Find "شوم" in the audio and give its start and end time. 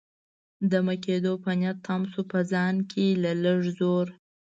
2.11-2.25